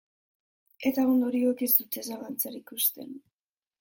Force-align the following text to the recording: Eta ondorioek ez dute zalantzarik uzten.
Eta 0.91 1.03
ondorioek 1.11 1.63
ez 1.67 1.71
dute 1.81 2.05
zalantzarik 2.11 2.77
uzten. 2.81 3.15